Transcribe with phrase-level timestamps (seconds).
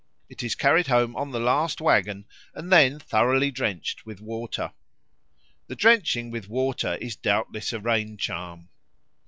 [0.29, 4.73] It is carried home on the last waggon, and then thoroughly drenched with water.
[5.67, 8.69] The drenching with water is doubtless a rain charm.